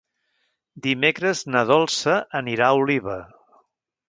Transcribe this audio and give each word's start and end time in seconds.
Dimecres 0.87 1.43
na 1.57 1.63
Dolça 1.73 2.17
anirà 2.41 2.71
a 2.71 2.81
Oliva. 2.85 3.21